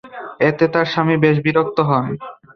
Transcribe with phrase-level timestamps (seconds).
[0.41, 2.05] এতে তার স্বামী বেশ বিরক্ত হন।